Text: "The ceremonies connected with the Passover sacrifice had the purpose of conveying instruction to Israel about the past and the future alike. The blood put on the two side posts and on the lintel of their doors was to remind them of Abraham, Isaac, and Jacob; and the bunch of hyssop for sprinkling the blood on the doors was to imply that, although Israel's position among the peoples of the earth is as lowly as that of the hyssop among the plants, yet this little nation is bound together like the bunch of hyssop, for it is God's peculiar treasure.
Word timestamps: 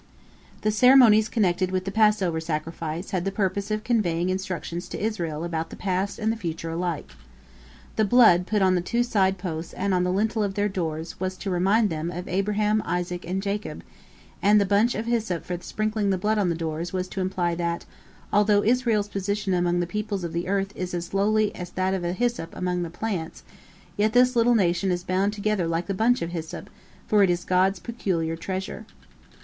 "The 0.63 0.71
ceremonies 0.71 1.29
connected 1.29 1.69
with 1.69 1.85
the 1.85 1.91
Passover 1.91 2.39
sacrifice 2.39 3.11
had 3.11 3.23
the 3.23 3.31
purpose 3.31 3.69
of 3.69 3.83
conveying 3.83 4.29
instruction 4.31 4.79
to 4.79 4.99
Israel 4.99 5.43
about 5.43 5.69
the 5.69 5.75
past 5.75 6.17
and 6.17 6.31
the 6.31 6.35
future 6.37 6.71
alike. 6.71 7.11
The 7.97 8.03
blood 8.03 8.47
put 8.47 8.63
on 8.63 8.73
the 8.73 8.81
two 8.81 9.03
side 9.03 9.37
posts 9.37 9.73
and 9.73 9.93
on 9.93 10.03
the 10.03 10.11
lintel 10.11 10.41
of 10.41 10.55
their 10.55 10.67
doors 10.67 11.19
was 11.19 11.37
to 11.37 11.51
remind 11.51 11.91
them 11.91 12.09
of 12.09 12.27
Abraham, 12.27 12.81
Isaac, 12.83 13.27
and 13.27 13.43
Jacob; 13.43 13.83
and 14.41 14.59
the 14.59 14.65
bunch 14.65 14.95
of 14.95 15.05
hyssop 15.05 15.45
for 15.45 15.59
sprinkling 15.61 16.09
the 16.09 16.17
blood 16.17 16.39
on 16.39 16.49
the 16.49 16.55
doors 16.55 16.91
was 16.91 17.07
to 17.09 17.21
imply 17.21 17.53
that, 17.53 17.85
although 18.33 18.63
Israel's 18.63 19.07
position 19.07 19.53
among 19.53 19.81
the 19.81 19.85
peoples 19.85 20.23
of 20.23 20.33
the 20.33 20.47
earth 20.47 20.75
is 20.75 20.95
as 20.95 21.13
lowly 21.13 21.53
as 21.53 21.69
that 21.69 21.93
of 21.93 22.01
the 22.01 22.13
hyssop 22.13 22.55
among 22.55 22.81
the 22.81 22.89
plants, 22.89 23.43
yet 23.97 24.13
this 24.13 24.35
little 24.35 24.55
nation 24.55 24.89
is 24.91 25.03
bound 25.03 25.31
together 25.31 25.67
like 25.67 25.85
the 25.85 25.93
bunch 25.93 26.23
of 26.23 26.31
hyssop, 26.31 26.71
for 27.05 27.21
it 27.21 27.29
is 27.29 27.43
God's 27.45 27.77
peculiar 27.79 28.35
treasure. 28.35 28.87